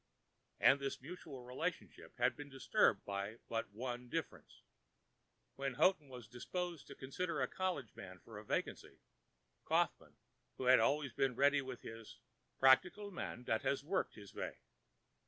And 0.59 0.79
this 0.79 0.99
mutual 0.99 1.43
relation 1.43 1.93
had 2.17 2.35
been 2.35 2.49
disturbed 2.49 3.05
by 3.05 3.37
but 3.47 3.69
one 3.69 4.09
difference. 4.09 4.63
When 5.57 5.75
Houghton 5.75 6.09
was 6.09 6.27
disposed 6.27 6.87
to 6.87 6.95
consider 6.95 7.39
a 7.39 7.47
college 7.47 7.95
man 7.95 8.17
for 8.17 8.39
a 8.39 8.43
vacancy, 8.43 8.97
Kaufmann 9.63 10.15
had 10.57 10.79
always 10.79 11.13
been 11.13 11.35
ready 11.35 11.61
with 11.61 11.83
his 11.83 12.17
"practical 12.59 13.11
man 13.11 13.43
dot 13.43 13.61
has 13.61 13.83
vorked 13.83 14.15
hiss 14.15 14.31
vay." 14.31 14.57